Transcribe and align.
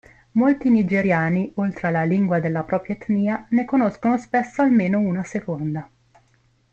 Molti 0.31 0.71
Nigeriani, 0.71 1.51
oltre 1.57 1.89
alla 1.89 2.03
lingua 2.05 2.39
della 2.39 2.63
propria 2.63 2.95
etnia, 2.95 3.45
ne 3.51 3.65
conoscono 3.65 4.17
spesso 4.17 4.63
almeno 4.63 4.97
una 4.97 5.23
seconda. 5.23 5.87